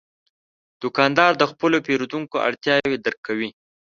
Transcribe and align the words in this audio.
دوکاندار 0.81 1.31
د 1.37 1.43
خپلو 1.51 1.77
پیرودونکو 1.87 2.35
اړتیاوې 2.47 2.97
درک 3.05 3.19
کوي. 3.27 3.49